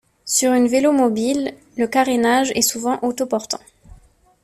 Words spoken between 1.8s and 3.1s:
carénage est souvent